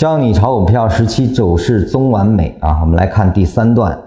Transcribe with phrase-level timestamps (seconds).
[0.00, 2.80] 教你炒股票十期走势综完美啊！
[2.80, 4.02] 我们来看第三段。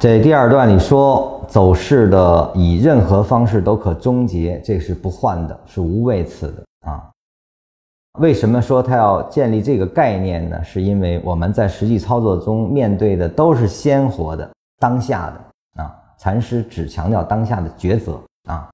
[0.00, 7.04] 这第二段里说，走势的以任何方式都可终结，这是不换的，是无位次的啊。
[8.18, 10.64] 为什么说他要建立这个概念呢？
[10.64, 15.94] 是因为我们在实际操作中面对的都是鲜活的、当下的啊。
[16.16, 18.18] 禅师只强调当下的抉择
[18.48, 18.70] 啊。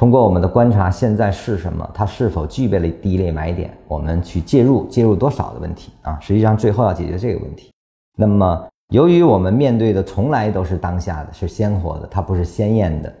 [0.00, 1.86] 通过我们的观察，现在是什么？
[1.92, 3.76] 它是否具备了第一类买点？
[3.86, 6.18] 我们去介入，介入多少的问题啊？
[6.22, 7.70] 实际上，最后要解决这个问题。
[8.16, 13.14] 那么，由于我们面对的从来都是当下的，是鲜活的，它不是鲜艳的。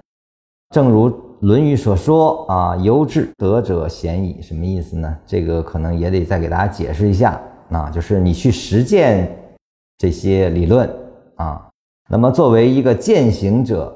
[0.70, 1.10] 正如
[1.40, 5.18] 《论语》所说啊，“由智得者鲜矣”，什么意思呢？
[5.26, 7.38] 这个可能也得再给大家解释一下
[7.68, 9.30] 啊，就是你去实践
[9.98, 10.88] 这些理论
[11.36, 11.68] 啊，
[12.08, 13.94] 那么作为一个践行者，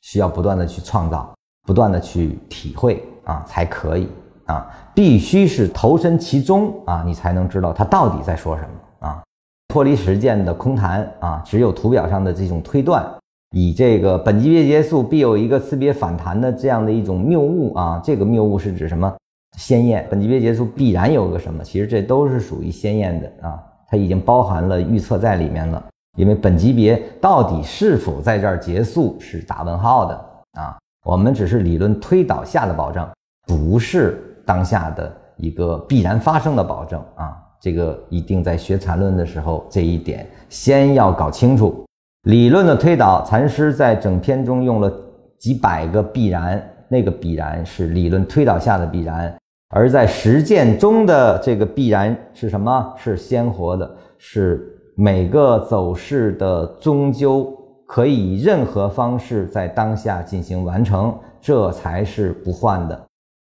[0.00, 1.32] 需要不断的去创造。
[1.66, 4.08] 不断的去体会啊，才可以
[4.46, 9.22] 啊，必须是投身其中啊，你才能知道他到底在说什么啊。
[9.68, 13.04] 脱离实践的空谈啊，只有图表上的这种推断，
[13.50, 19.12] 以这个本级别结束必有一个次别反弹的这样的一种谬误啊，这个谬误是指什么？
[19.58, 21.64] 鲜艳，本级别结束必然有个什么？
[21.64, 25.82] 其实这都是属于鲜艳的啊，它已经包含了预测在里面了。
[26.16, 30.14] 因为本级别到底是否在这儿结束是打问号的
[30.52, 30.78] 啊。
[31.06, 33.08] 我们只是理论推导下的保证，
[33.46, 37.32] 不是当下的一个必然发生的保证啊！
[37.60, 41.84] 这个一定在学禅论的时候，这一点先要搞清楚。
[42.24, 44.92] 理论的推导，禅师在整篇中用了
[45.38, 49.32] 几百个必然，那个必然是理论推导下的必然，
[49.68, 52.92] 而在实践中的这个必然是什么？
[52.96, 57.56] 是鲜活的，是每个走势的终究。
[57.86, 63.00] 可以以任何方式在当下进行完成，这才是不换的。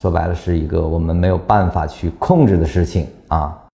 [0.02, 3.66] 说白了，是一个我们没有办法去控制的事情啊。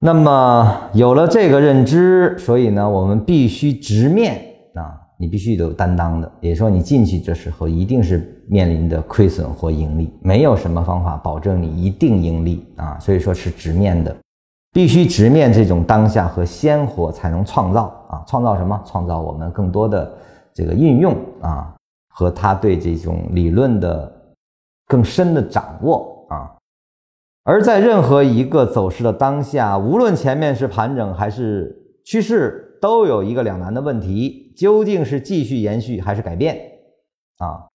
[0.00, 4.42] 那么有了这个认知，所以呢，我们必须直面
[4.74, 6.30] 啊，你必须有担当的。
[6.40, 12.98] 也说你进去这时候一定是面临的亏损或盈利，没有什么方法保证你一定盈利啊。
[13.00, 14.14] 所以说是直面的。
[14.74, 18.24] 必须直面这种当下和鲜活，才能创造啊！
[18.26, 18.82] 创造什么？
[18.84, 20.12] 创造我们更多的
[20.52, 21.72] 这个运用啊，
[22.08, 24.12] 和他对这种理论的
[24.88, 26.50] 更深的掌握啊。
[27.44, 36.58] 而在任何一个走势的当下，无论前面是盘整还是趋势，都有一个两难的问题：究竟是继续延续还是改变
[37.38, 37.68] 啊？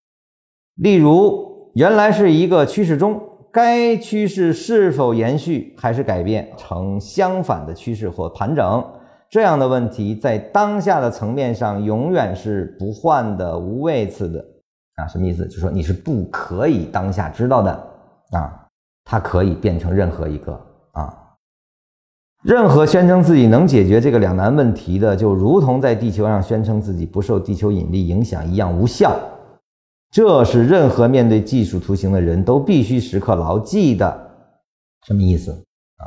[0.75, 3.21] 例如，原来是一个趋势中。
[3.51, 8.83] 该趋势是否延续还是改变成相反的趋势或盘整？
[9.29, 14.43] 这样的问题在当下的层面上永远是不换的、无位次的
[14.95, 15.07] 啊？
[15.07, 15.45] 什么意思？
[15.45, 17.71] 就是说你是不可以当下知道的
[18.31, 18.65] 啊？
[19.05, 20.53] 它可以变成任何一个
[20.93, 21.13] 啊？
[22.43, 29.19] 任何宣称自己能解决这个两难问题的，就如同在地球上宣称自己不受地球引力影响一样无效。
[30.11, 34.31] 这是任何面对技术图形的人都必须时刻牢记的，
[35.05, 35.51] 什么意思
[35.97, 36.03] 啊？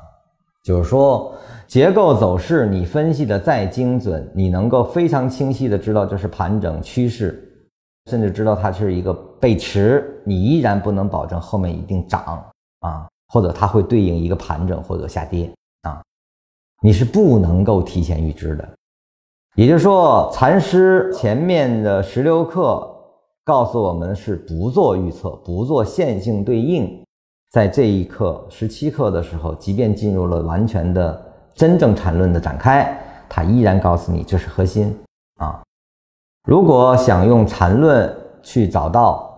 [0.65, 1.33] 就是说，
[1.69, 7.69] 结构走势你分析的再精准，你能够非常清晰的知道这是盘整趋势，
[8.11, 12.45] 甚至知道它是一个背驰，你依然不能保证后面一定涨
[12.81, 15.49] 啊，或者它会对应一个盘整或者下跌
[15.83, 16.03] 啊，
[16.83, 18.69] 你是不能够提前预知的。
[19.55, 22.89] 也就是说，禅师前面的十六课。
[23.45, 27.05] 告诉我们是不做预测，不做线性对应，
[27.51, 31.21] 在这一刻十七课的时候，即便进入了完全的
[31.55, 32.97] 真正缠论的展开，
[33.29, 34.97] 它依然告诉你这是核心
[35.39, 35.61] 啊。
[36.49, 39.29] 如果想用缠论去找到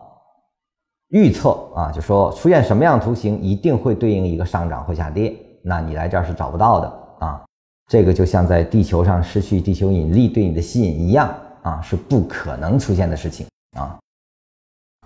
[1.09, 6.89] 预测啊，就说出现什么样图形一定会对应一个上涨或下跌，那你来这儿是找不到的
[7.21, 7.43] 啊。
[7.91, 13.47] 这个就像在地球上失去地球引力对你的吸引一样啊，是不可能出现的事情。
[13.75, 13.99] 啊，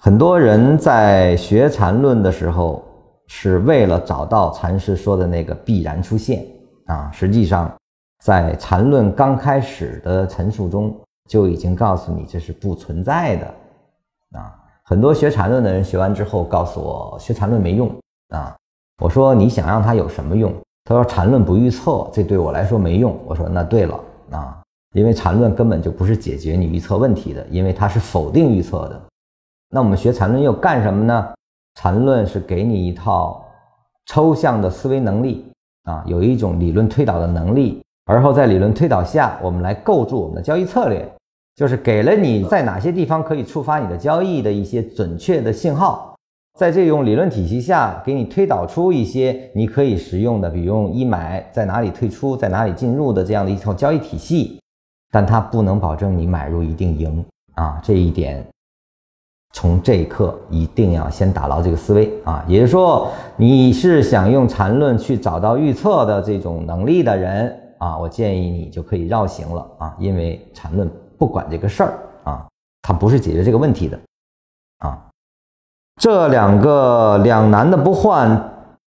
[0.01, 2.85] 很多人在学禅论的时候，
[3.27, 6.47] 是为了找到禅师说的那个必然出现
[6.87, 7.11] 啊。
[7.13, 7.73] 实际上，
[8.25, 10.95] 在禅论刚开始的陈述中，
[11.29, 13.47] 就已经告诉你这是不存在的
[14.39, 14.55] 啊。
[14.85, 17.91] 很多学禅论的人学完之后，告诉我学禅论没用
[18.29, 18.55] 啊。
[19.03, 20.53] 我说你想让它有什么用？
[20.85, 23.19] 他说禅论不预测，这对我来说没用。
[23.27, 24.01] 我说那对了
[24.31, 24.61] 啊。
[24.95, 29.01] 因为禅论根本就不是解决你预测问题的，因为它是否定预测的。
[29.71, 31.29] 那我们学禅论又干什么呢？
[31.75, 33.45] 禅论是给你一套
[34.07, 35.45] 抽象的思维能力
[35.85, 41.07] 啊，有一种理论推导的能力，而后在理论推导下，我们来构筑我们的交易策略，
[41.55, 46.17] 就是给了你在哪些地方可以触发你的交易的一些准确的信号，
[46.59, 54.59] 在这种理论体系下，给你推导出一些你可以使用的，比如一买在哪里退出，在哪里进入的这样的一套交易体系，
[55.11, 57.25] 但它不能保证你买入一定赢
[57.55, 58.47] 啊，这一点。
[59.55, 72.47] 从这一刻一定要先打牢这个思维啊，也就是说，你是想用缠论去找到预测的这种能力的人啊，我建议你就可以绕行了啊，因为缠论不管这个事儿啊，
[72.83, 73.99] 它不是解决这个问题的
[74.81, 75.03] 啊。
[75.99, 78.31] 这两个两难的不换，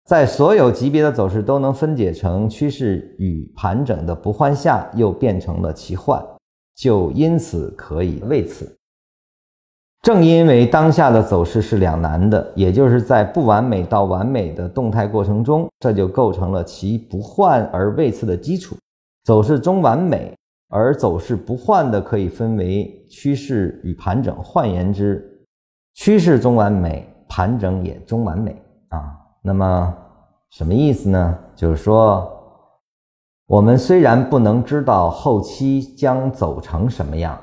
[0.10, 6.20] 在所有级别的走势都能分解成趋势与盘整的不换下，又变成了其换，
[6.76, 8.76] 就因此可以为此。
[10.02, 18.76] 正因为当下的走势是两难的，也就是在不完美到完美的动态过程中，这就构成了其不换而位次的基础。
[19.26, 20.34] 走势中完美
[20.70, 24.36] 而走势不换的，可以分为趋势与盘整。
[24.38, 25.46] 换言之，
[25.94, 29.16] 趋势中完美，盘整也中完美啊。
[29.42, 29.94] 那么
[30.50, 31.38] 什么意思呢？
[31.56, 32.30] 就是说，
[33.48, 37.38] 我们虽然不能知道后期将走成什么样。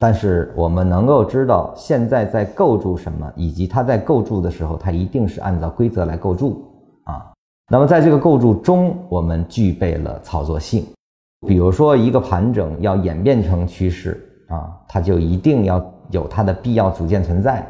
[0.00, 6.64] 但是我们能够知道现在在构筑什么，以及它在构筑的时候，它一定是按照规则来构筑
[7.02, 7.32] 啊。
[7.68, 10.86] 那么在这个构筑中，我们具备了操作性。
[11.48, 17.66] 比如说，一个盘整要演变成趋势啊，它就一定要有它的必要组件存在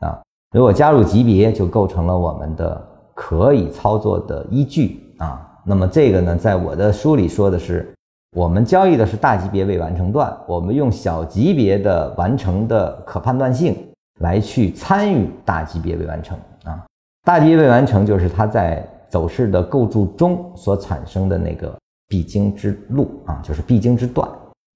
[0.00, 0.20] 啊。
[0.52, 5.46] 如果加入级别，就构成了我们的可以操作的依据啊。
[5.64, 7.90] 那么这个呢，在我的书里说的是。
[8.36, 13.76] 我们交易的是大级别未完成段，我们用小级别的完成的可判断性
[14.18, 16.84] 来去参与大级别未完成啊。
[17.22, 21.72] 大级别未完成就是它在走势的构筑中所产生的那个
[22.08, 24.28] 必经之路啊，就是必经之段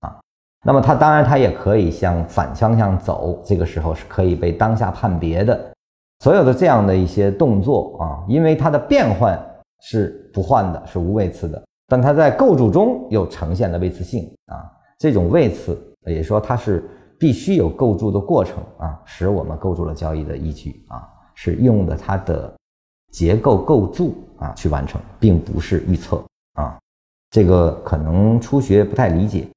[0.02, 0.16] 啊。
[0.64, 5.58] 那么它当然它也可以向反方向走，这个时候是可以被当下判别的。
[6.20, 9.38] 所有的这样的一些动作啊，因为它的变换
[9.82, 11.62] 是不换的，是无位次的。
[11.86, 16.88] 但它在构筑中又呈现了位次性啊，这种位次，也说它是
[17.18, 22.52] 必须有构筑的过程啊，使我们构筑了交易的依据啊，是用的它的
[23.12, 26.22] 结构构筑啊去完成，并不是预测
[26.54, 26.78] 啊，
[27.30, 29.48] 这个可能初学不太理解，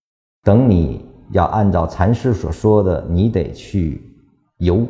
[0.43, 4.01] 等你要按照禅师所说的，你得去
[4.57, 4.85] 游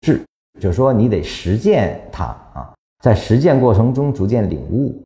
[0.00, 0.24] 智，
[0.60, 5.02] 就是说你得实践它啊，在实践过程中逐渐领悟。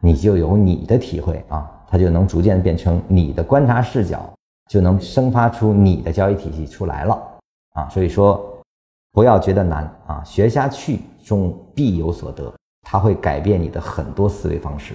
[0.00, 4.32] 你就有你的体会啊，它就能逐渐变成你的观察视角，
[4.70, 7.20] 就能生发出你的交易体系出来了
[7.72, 7.88] 啊。
[7.88, 8.62] 所以说，
[9.10, 14.94] 不要觉得难啊，学下去中必有所得，它会改变你的很多思维方式。